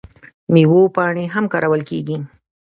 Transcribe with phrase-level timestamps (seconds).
[0.03, 0.03] د
[0.53, 2.17] میوو پاڼې هم کارول کیږي.